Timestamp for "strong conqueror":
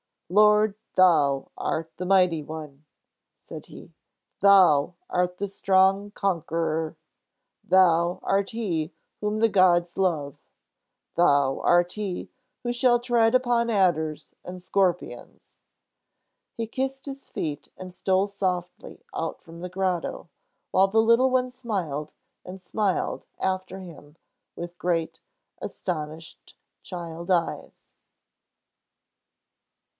5.49-6.95